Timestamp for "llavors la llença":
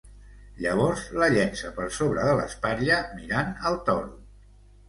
0.65-1.69